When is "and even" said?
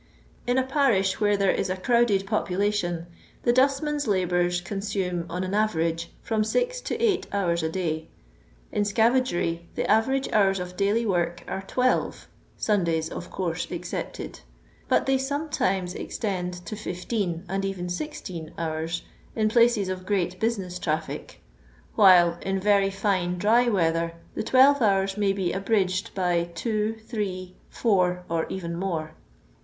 17.47-17.87